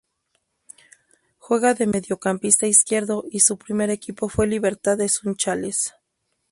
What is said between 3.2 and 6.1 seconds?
y su primer equipo fue Libertad de Sunchales.